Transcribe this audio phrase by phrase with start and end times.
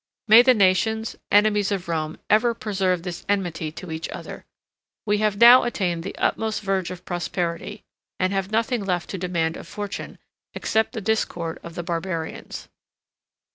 [0.27, 4.45] May the nations, enemies of Rome, ever preserve this enmity to each other!
[5.05, 7.83] We have now attained the utmost verge of prosperity,
[8.17, 10.17] 79 and have nothing left to demand of fortune,
[10.55, 12.67] except the discord of the barbarians."